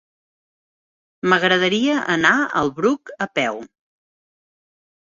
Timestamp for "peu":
3.39-3.63